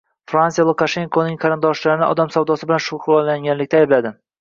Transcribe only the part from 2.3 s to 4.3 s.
savdosi bilan shug‘ullanishda aybladi